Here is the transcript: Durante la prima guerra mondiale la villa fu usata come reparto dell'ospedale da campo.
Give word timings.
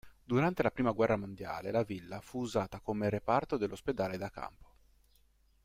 Durante 0.23 0.63
la 0.63 0.71
prima 0.71 0.89
guerra 0.89 1.15
mondiale 1.15 1.69
la 1.69 1.83
villa 1.83 2.21
fu 2.21 2.39
usata 2.39 2.79
come 2.79 3.11
reparto 3.11 3.55
dell'ospedale 3.55 4.17
da 4.17 4.31
campo. 4.31 4.71